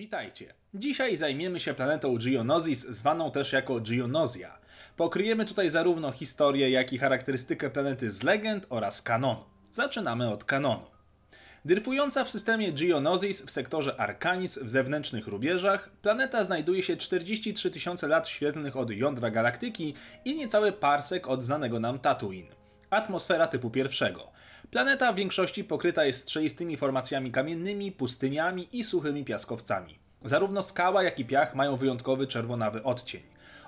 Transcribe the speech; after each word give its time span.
Witajcie! 0.00 0.54
Dzisiaj 0.74 1.16
zajmiemy 1.16 1.60
się 1.60 1.74
planetą 1.74 2.18
Geonosis, 2.24 2.86
zwaną 2.86 3.30
też 3.30 3.52
jako 3.52 3.80
Geonosia. 3.80 4.58
Pokryjemy 4.96 5.44
tutaj 5.44 5.70
zarówno 5.70 6.12
historię, 6.12 6.70
jak 6.70 6.92
i 6.92 6.98
charakterystykę 6.98 7.70
planety 7.70 8.10
z 8.10 8.22
legend 8.22 8.66
oraz 8.70 9.02
kanonu. 9.02 9.44
Zaczynamy 9.72 10.30
od 10.30 10.44
kanonu. 10.44 10.86
Dryfująca 11.64 12.24
w 12.24 12.30
systemie 12.30 12.72
Geonosis 12.72 13.42
w 13.42 13.50
sektorze 13.50 14.00
Arcanis 14.00 14.58
w 14.58 14.70
zewnętrznych 14.70 15.26
rubieżach, 15.26 15.90
planeta 16.02 16.44
znajduje 16.44 16.82
się 16.82 16.96
43 16.96 17.70
tysiące 17.70 18.08
lat 18.08 18.28
świetlnych 18.28 18.76
od 18.76 18.90
jądra 18.90 19.30
galaktyki 19.30 19.94
i 20.24 20.36
niecały 20.36 20.72
parsek 20.72 21.28
od 21.28 21.42
znanego 21.42 21.80
nam 21.80 21.98
Tatooine. 21.98 22.59
Atmosfera 22.90 23.46
typu 23.46 23.70
pierwszego. 23.70 24.28
Planeta 24.70 25.12
w 25.12 25.16
większości 25.16 25.64
pokryta 25.64 26.04
jest 26.04 26.20
strzelistymi 26.20 26.76
formacjami 26.76 27.32
kamiennymi, 27.32 27.92
pustyniami 27.92 28.68
i 28.72 28.84
suchymi 28.84 29.24
piaskowcami. 29.24 29.98
Zarówno 30.24 30.62
skała, 30.62 31.02
jak 31.02 31.18
i 31.18 31.24
piach 31.24 31.54
mają 31.54 31.76
wyjątkowy 31.76 32.26
czerwonawy 32.26 32.82
odcień. 32.82 33.22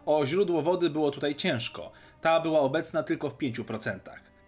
O 0.06 0.27
źródło 0.27 0.62
wody 0.62 0.91
było 0.91 1.10
tutaj 1.10 1.34
ciężko. 1.34 1.93
Ta 2.20 2.41
była 2.41 2.60
obecna 2.60 3.02
tylko 3.02 3.30
w 3.30 3.38
5%. 3.38 3.98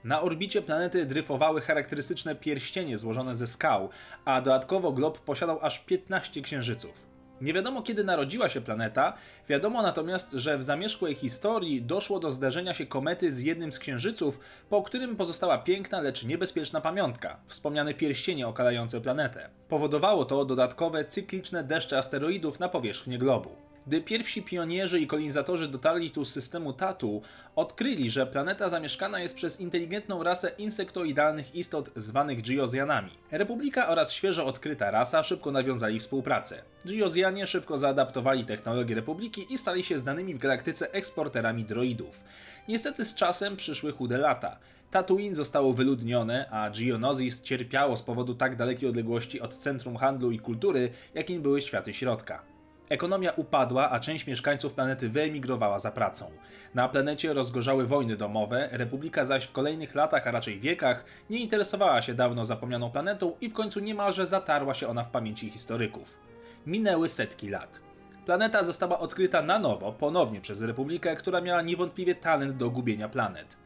Na 0.04 0.22
orbicie 0.22 0.62
planety 0.62 1.06
dryfowały 1.06 1.60
charakterystyczne 1.60 2.34
pierścienie 2.34 2.98
złożone 2.98 3.34
ze 3.34 3.46
skał, 3.46 3.88
a 4.24 4.40
dodatkowo 4.40 4.92
glob 4.92 5.20
posiadał 5.20 5.58
aż 5.62 5.78
15 5.78 6.42
księżyców. 6.42 7.13
Nie 7.44 7.52
wiadomo 7.52 7.82
kiedy 7.82 8.04
narodziła 8.04 8.48
się 8.48 8.60
planeta, 8.60 9.12
wiadomo 9.48 9.82
natomiast, 9.82 10.32
że 10.32 10.58
w 10.58 10.62
zamierzchłej 10.62 11.14
historii 11.14 11.82
doszło 11.82 12.18
do 12.18 12.32
zdarzenia 12.32 12.74
się 12.74 12.86
komety 12.86 13.32
z 13.32 13.40
jednym 13.40 13.72
z 13.72 13.78
księżyców, 13.78 14.40
po 14.68 14.82
którym 14.82 15.16
pozostała 15.16 15.58
piękna, 15.58 16.00
lecz 16.00 16.24
niebezpieczna 16.24 16.80
pamiątka, 16.80 17.40
wspomniane 17.46 17.94
pierścienie 17.94 18.48
okalające 18.48 19.00
planetę. 19.00 19.48
Powodowało 19.68 20.24
to 20.24 20.44
dodatkowe 20.44 21.04
cykliczne 21.04 21.64
deszcze 21.64 21.98
asteroidów 21.98 22.60
na 22.60 22.68
powierzchnię 22.68 23.18
globu. 23.18 23.73
Gdy 23.86 24.00
pierwsi 24.00 24.42
pionierzy 24.42 25.00
i 25.00 25.06
kolonizatorzy 25.06 25.68
dotarli 25.68 26.10
tu 26.10 26.24
z 26.24 26.32
systemu 26.32 26.72
Tatu, 26.72 27.22
odkryli, 27.56 28.10
że 28.10 28.26
planeta 28.26 28.68
zamieszkana 28.68 29.20
jest 29.20 29.36
przez 29.36 29.60
inteligentną 29.60 30.22
rasę 30.22 30.50
insektoidalnych 30.58 31.54
istot 31.54 31.90
zwanych 31.96 32.42
Geozjanami. 32.42 33.10
Republika 33.30 33.88
oraz 33.88 34.12
świeżo 34.12 34.46
odkryta 34.46 34.90
rasa 34.90 35.22
szybko 35.22 35.52
nawiązali 35.52 36.00
współpracę. 36.00 36.62
Geozjanie 36.84 37.46
szybko 37.46 37.78
zaadaptowali 37.78 38.44
technologię 38.44 38.94
Republiki 38.94 39.46
i 39.50 39.58
stali 39.58 39.84
się 39.84 39.98
znanymi 39.98 40.34
w 40.34 40.38
galaktyce 40.38 40.92
eksporterami 40.92 41.64
droidów. 41.64 42.20
Niestety 42.68 43.04
z 43.04 43.14
czasem 43.14 43.56
przyszły 43.56 43.92
chude 43.92 44.18
lata. 44.18 44.58
Tatooine 44.90 45.34
zostało 45.34 45.72
wyludnione, 45.72 46.48
a 46.50 46.70
Geonosis 46.70 47.42
cierpiało 47.42 47.96
z 47.96 48.02
powodu 48.02 48.34
tak 48.34 48.56
dalekiej 48.56 48.88
odległości 48.88 49.40
od 49.40 49.54
centrum 49.54 49.96
handlu 49.96 50.30
i 50.30 50.38
kultury, 50.38 50.90
jakim 51.14 51.42
były 51.42 51.60
światy 51.60 51.94
środka. 51.94 52.53
Ekonomia 52.88 53.32
upadła, 53.36 53.90
a 53.90 54.00
część 54.00 54.26
mieszkańców 54.26 54.74
planety 54.74 55.08
wyemigrowała 55.08 55.78
za 55.78 55.90
pracą. 55.90 56.30
Na 56.74 56.88
planecie 56.88 57.32
rozgorzały 57.32 57.86
wojny 57.86 58.16
domowe, 58.16 58.68
Republika 58.72 59.24
zaś 59.24 59.44
w 59.44 59.52
kolejnych 59.52 59.94
latach, 59.94 60.26
a 60.26 60.30
raczej 60.30 60.60
wiekach, 60.60 61.04
nie 61.30 61.38
interesowała 61.38 62.02
się 62.02 62.14
dawno 62.14 62.44
zapomnianą 62.44 62.90
planetą 62.90 63.36
i 63.40 63.48
w 63.48 63.52
końcu 63.52 63.80
niemalże 63.80 64.26
zatarła 64.26 64.74
się 64.74 64.88
ona 64.88 65.04
w 65.04 65.10
pamięci 65.10 65.50
historyków. 65.50 66.18
Minęły 66.66 67.08
setki 67.08 67.48
lat. 67.48 67.80
Planeta 68.26 68.64
została 68.64 68.98
odkryta 68.98 69.42
na 69.42 69.58
nowo, 69.58 69.92
ponownie 69.92 70.40
przez 70.40 70.62
Republikę, 70.62 71.16
która 71.16 71.40
miała 71.40 71.62
niewątpliwie 71.62 72.14
talent 72.14 72.56
do 72.56 72.70
gubienia 72.70 73.08
planet. 73.08 73.56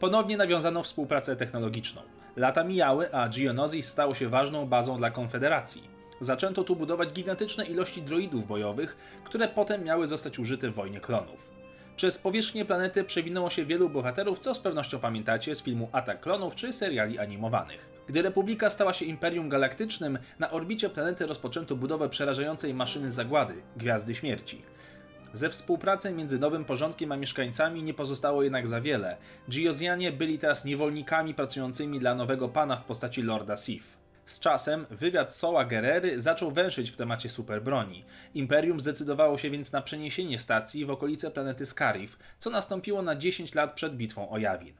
Ponownie 0.00 0.36
nawiązano 0.36 0.82
współpracę 0.82 1.36
technologiczną. 1.36 2.02
Lata 2.36 2.64
mijały, 2.64 3.14
a 3.14 3.28
Geonosis 3.28 3.88
stało 3.88 4.14
się 4.14 4.28
ważną 4.28 4.66
bazą 4.66 4.96
dla 4.96 5.10
Konfederacji. 5.10 5.95
Zaczęto 6.20 6.64
tu 6.64 6.76
budować 6.76 7.12
gigantyczne 7.12 7.64
ilości 7.64 8.02
droidów 8.02 8.46
bojowych, 8.46 8.96
które 9.24 9.48
potem 9.48 9.84
miały 9.84 10.06
zostać 10.06 10.38
użyte 10.38 10.70
w 10.70 10.74
wojnie 10.74 11.00
klonów. 11.00 11.56
Przez 11.96 12.18
powierzchnię 12.18 12.64
planety 12.64 13.04
przewinęło 13.04 13.50
się 13.50 13.64
wielu 13.64 13.88
bohaterów, 13.88 14.38
co 14.38 14.54
z 14.54 14.58
pewnością 14.58 14.98
pamiętacie 14.98 15.54
z 15.54 15.62
filmu 15.62 15.88
Atak 15.92 16.20
Klonów 16.20 16.54
czy 16.54 16.72
seriali 16.72 17.18
animowanych. 17.18 17.88
Gdy 18.06 18.22
Republika 18.22 18.70
stała 18.70 18.92
się 18.92 19.04
Imperium 19.04 19.48
Galaktycznym, 19.48 20.18
na 20.38 20.50
orbicie 20.50 20.88
planety 20.88 21.26
rozpoczęto 21.26 21.76
budowę 21.76 22.08
przerażającej 22.08 22.74
maszyny 22.74 23.10
zagłady 23.10 23.54
Gwiazdy 23.76 24.14
Śmierci. 24.14 24.62
Ze 25.32 25.50
współpracy 25.50 26.12
między 26.12 26.38
nowym 26.38 26.64
porządkiem 26.64 27.12
a 27.12 27.16
mieszkańcami 27.16 27.82
nie 27.82 27.94
pozostało 27.94 28.42
jednak 28.42 28.68
za 28.68 28.80
wiele. 28.80 29.16
Geozjanie 29.48 30.12
byli 30.12 30.38
teraz 30.38 30.64
niewolnikami 30.64 31.34
pracującymi 31.34 32.00
dla 32.00 32.14
nowego 32.14 32.48
pana 32.48 32.76
w 32.76 32.84
postaci 32.84 33.22
Lorda 33.22 33.56
Sith. 33.56 34.05
Z 34.26 34.40
czasem 34.40 34.86
wywiad 34.90 35.34
Soła 35.34 35.64
Gerery 35.64 36.20
zaczął 36.20 36.50
węszyć 36.50 36.90
w 36.90 36.96
temacie 36.96 37.28
superbroni. 37.28 38.04
Imperium 38.34 38.80
zdecydowało 38.80 39.38
się 39.38 39.50
więc 39.50 39.72
na 39.72 39.82
przeniesienie 39.82 40.38
stacji 40.38 40.84
w 40.84 40.90
okolice 40.90 41.30
planety 41.30 41.66
Scarif, 41.66 42.18
co 42.38 42.50
nastąpiło 42.50 43.02
na 43.02 43.16
10 43.16 43.54
lat 43.54 43.72
przed 43.72 43.96
bitwą 43.96 44.30
o 44.30 44.38
Jawin. 44.38 44.74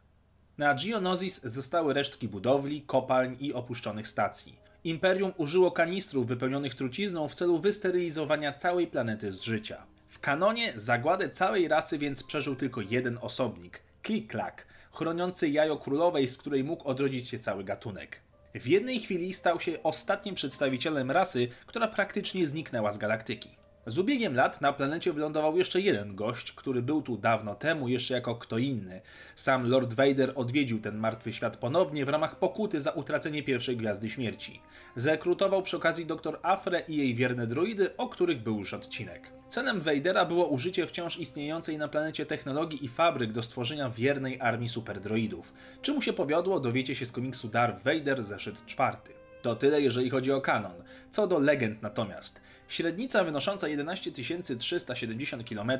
Na 0.58 0.74
Geonosis 0.74 1.40
zostały 1.44 1.94
resztki 1.94 2.28
budowli, 2.28 2.82
kopalń 2.82 3.36
i 3.40 3.54
opuszczonych 3.54 4.08
stacji. 4.08 4.58
Imperium 4.84 5.32
użyło 5.36 5.70
kanistrów 5.70 6.26
wypełnionych 6.26 6.74
trucizną 6.74 7.28
w 7.28 7.34
celu 7.34 7.58
wysterylizowania 7.58 8.52
całej 8.52 8.86
planety 8.86 9.32
z 9.32 9.42
życia. 9.42 9.82
W 10.08 10.18
kanonie 10.18 10.72
zagładę 10.76 11.30
całej 11.30 11.68
rasy 11.68 11.98
więc 11.98 12.22
przeżył 12.22 12.56
tylko 12.56 12.80
jeden 12.80 13.18
osobnik 13.20 13.80
Klik-Klak, 14.02 14.66
chroniący 14.92 15.48
jajo 15.48 15.76
królowej, 15.76 16.28
z 16.28 16.38
której 16.38 16.64
mógł 16.64 16.88
odrodzić 16.88 17.28
się 17.28 17.38
cały 17.38 17.64
gatunek. 17.64 18.20
W 18.60 18.66
jednej 18.66 19.00
chwili 19.00 19.34
stał 19.34 19.60
się 19.60 19.82
ostatnim 19.82 20.34
przedstawicielem 20.34 21.10
rasy, 21.10 21.48
która 21.66 21.88
praktycznie 21.88 22.46
zniknęła 22.46 22.92
z 22.92 22.98
galaktyki. 22.98 23.50
Z 23.88 23.98
ubiegiem 23.98 24.34
lat 24.34 24.60
na 24.60 24.72
planecie 24.72 25.12
wylądował 25.12 25.56
jeszcze 25.56 25.80
jeden 25.80 26.14
gość, 26.14 26.52
który 26.52 26.82
był 26.82 27.02
tu 27.02 27.16
dawno 27.16 27.54
temu 27.54 27.88
jeszcze 27.88 28.14
jako 28.14 28.34
kto 28.34 28.58
inny. 28.58 29.00
Sam 29.36 29.70
Lord 29.70 29.94
Vader 29.94 30.32
odwiedził 30.34 30.80
ten 30.80 30.98
martwy 30.98 31.32
świat 31.32 31.56
ponownie 31.56 32.04
w 32.04 32.08
ramach 32.08 32.38
pokuty 32.38 32.80
za 32.80 32.90
utracenie 32.90 33.42
pierwszej 33.42 33.76
Gwiazdy 33.76 34.10
Śmierci. 34.10 34.60
Zrekrutował 34.96 35.62
przy 35.62 35.76
okazji 35.76 36.06
dr 36.06 36.38
Afre 36.42 36.80
i 36.88 36.96
jej 36.96 37.14
wierne 37.14 37.46
droidy, 37.46 37.96
o 37.96 38.08
których 38.08 38.42
był 38.42 38.58
już 38.58 38.74
odcinek. 38.74 39.32
Celem 39.48 39.80
Vadera 39.80 40.24
było 40.24 40.46
użycie 40.46 40.86
wciąż 40.86 41.18
istniejącej 41.18 41.78
na 41.78 41.88
planecie 41.88 42.26
technologii 42.26 42.84
i 42.84 42.88
fabryk 42.88 43.32
do 43.32 43.42
stworzenia 43.42 43.90
wiernej 43.90 44.40
armii 44.40 44.68
superdroidów. 44.68 45.52
Czy 45.82 45.92
mu 45.92 46.02
się 46.02 46.12
powiodło, 46.12 46.60
dowiecie 46.60 46.94
się 46.94 47.06
z 47.06 47.12
komiksu 47.12 47.48
Darth 47.48 47.84
Vader 47.84 48.24
zeszyt 48.24 48.66
czwarty. 48.66 49.25
To 49.42 49.56
tyle, 49.56 49.82
jeżeli 49.82 50.10
chodzi 50.10 50.32
o 50.32 50.40
kanon. 50.40 50.82
Co 51.10 51.26
do 51.26 51.38
legend 51.38 51.82
natomiast. 51.82 52.40
Średnica 52.68 53.24
wynosząca 53.24 53.68
11 53.68 54.12
370 54.58 55.48
km, 55.48 55.72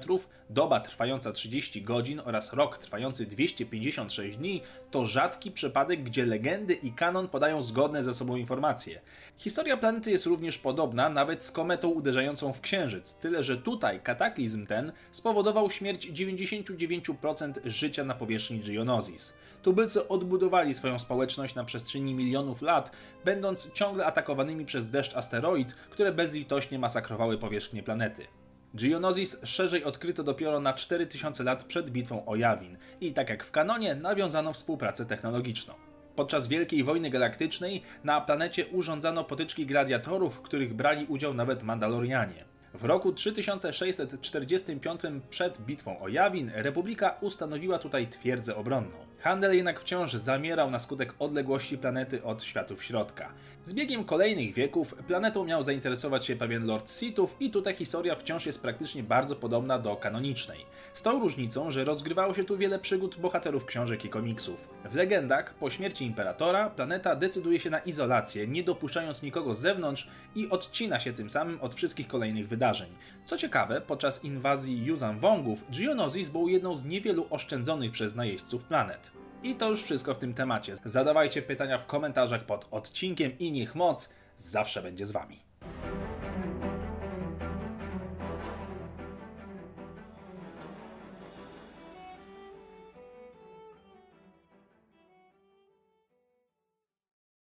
doba 0.51 0.81
trwająca 0.81 1.33
30 1.33 1.83
godzin 1.83 2.21
oraz 2.25 2.53
rok 2.53 2.79
trwający 2.79 3.27
256 3.27 4.37
dni 4.37 4.63
to 4.91 5.07
rzadki 5.07 5.51
przypadek, 5.51 6.03
gdzie 6.03 6.27
legendy 6.27 6.75
i 6.75 6.93
kanon 6.93 7.29
podają 7.29 7.63
zgodne 7.63 8.03
ze 8.03 8.15
sobą 8.15 8.37
informacje. 8.37 9.01
Historia 9.37 9.77
planety 9.77 10.11
jest 10.11 10.27
również 10.27 10.59
podobna, 10.59 11.09
nawet 11.09 11.43
z 11.43 11.53
kometą 11.53 11.89
uderzającą 11.89 12.53
w 12.53 12.61
Księżyc, 12.61 13.15
tyle 13.15 13.43
że 13.43 13.57
tutaj 13.57 14.01
kataklizm 14.01 14.67
ten 14.67 14.93
spowodował 15.13 15.71
śmierć 15.71 16.11
99% 16.11 17.53
życia 17.65 18.05
na 18.05 18.15
powierzchni 18.15 18.61
Geonosis. 18.61 19.33
Tubylcy 19.67 20.09
odbudowali 20.09 20.75
swoją 20.75 20.99
społeczność 20.99 21.55
na 21.55 21.65
przestrzeni 21.65 22.15
milionów 22.15 22.63
lat, 22.63 22.91
będąc 23.25 23.73
ciągle 23.73 24.07
atakowanymi 24.07 24.65
przez 24.65 24.91
deszcz 24.91 25.17
asteroid, 25.17 25.73
które 25.73 26.13
bezlitośnie 26.13 26.79
masakrowały 26.79 27.39
powierzchnię 27.39 27.83
planety. 27.83 28.27
Geonosis 28.75 29.37
szerzej 29.45 29.85
odkryto 29.85 30.23
dopiero 30.23 30.61
na 30.61 30.73
4000 30.73 31.45
lat 31.45 31.65
przed 31.65 31.91
bitwą 31.91 32.27
o 32.27 32.37
Jawin 32.37 32.77
i 33.01 33.13
tak 33.13 33.29
jak 33.29 33.45
w 33.45 33.51
kanonie 33.51 33.95
nawiązano 33.95 34.53
współpracę 34.53 35.07
technologiczną. 35.07 35.75
Podczas 36.17 36.49
Wielkiej 36.49 36.85
Wojny 36.85 37.11
Galaktycznej 37.11 37.83
na 38.05 38.21
planecie 38.21 38.67
urządzano 38.67 39.25
potyczki 39.25 39.67
gladiatorów, 39.67 40.35
w 40.35 40.43
których 40.43 40.75
brali 40.75 41.07
udział 41.07 41.35
nawet 41.35 41.63
Mandalorianie. 41.63 42.45
W 42.75 42.85
roku 42.85 43.13
3645 43.13 45.01
przed 45.31 45.61
bitwą 45.61 46.01
o 46.01 46.09
Jawin 46.09 46.51
Republika 46.55 47.17
ustanowiła 47.21 47.79
tutaj 47.79 48.09
twierdzę 48.09 48.57
obronną. 48.57 49.06
Handel 49.19 49.57
jednak 49.57 49.81
wciąż 49.81 50.13
zamierał 50.13 50.71
na 50.71 50.79
skutek 50.79 51.15
odległości 51.19 51.79
planety 51.79 52.25
od 52.25 52.43
światów 52.43 52.85
środka. 52.85 53.33
Z 53.67 53.75
biegiem 53.75 54.05
kolejnych 54.05 54.55
wieków 54.55 54.95
planetą 54.95 55.45
miał 55.45 55.63
zainteresować 55.63 56.27
się 56.27 56.37
pewien 56.37 56.67
Lord 56.67 56.91
Sithów 56.91 57.37
i 57.41 57.51
tutaj 57.51 57.75
historia 57.75 58.17
wciąż 58.17 58.47
jest 58.47 58.63
praktycznie 58.63 59.03
bardzo 59.03 59.37
podobna 59.37 59.79
do 59.79 59.97
kanonicznej. 59.97 60.67
Z 60.95 61.03
tą 61.03 61.21
różnicą, 61.21 61.71
że 61.71 61.85
rozgrywało 61.85 62.35
się 62.35 62.45
tu 62.45 62.59
wiele 62.59 62.79
przygód 62.79 63.17
bohaterów 63.17 63.65
książek 63.65 64.05
i 64.05 64.09
komiksów. 64.09 64.69
W 64.91 64.95
legendach, 64.95 65.55
po 65.55 65.71
śmierci 65.71 66.05
Imperatora, 66.05 66.71
planeta 66.71 67.17
decyduje 67.17 67.61
się 67.61 67.71
na 67.71 67.79
izolację, 67.79 68.47
nie 68.47 68.63
dopuszczając 68.63 69.23
nikogo 69.23 69.55
z 69.55 69.61
zewnątrz 69.61 70.09
i 70.35 70.51
odcina 70.51 70.99
się 71.01 71.13
tym 71.13 71.31
samym 71.31 71.61
od 71.61 71.75
wszystkich 71.75 72.09
kolejnych 72.09 72.49
wydarzeń. 72.49 72.89
Co 73.25 73.37
ciekawe, 73.37 73.81
podczas 73.81 74.25
inwazji 74.25 74.85
Yuzan 74.85 75.21
Wongów, 75.21 75.65
Geonosis 75.79 76.29
był 76.29 76.49
jedną 76.49 76.77
z 76.77 76.85
niewielu 76.85 77.27
oszczędzonych 77.31 77.93
przez 77.93 78.15
najeźdźców 78.15 78.65
planet. 78.65 79.26
I 79.43 79.55
to 79.55 79.71
już 79.71 79.83
wszystko 79.83 80.15
w 80.15 80.19
tym 80.19 80.35
temacie. 80.35 80.75
Zadawajcie 80.85 81.43
pytania 81.43 81.79
w 81.79 81.87
komentarzach 81.87 82.47
pod 82.47 82.69
odcinkiem 82.71 83.39
i 83.39 83.53
niech 83.53 83.75
moc 83.75 84.15
zawsze 84.37 84.83
będzie 84.83 85.07
z 85.07 85.13
Wami. 85.13 85.46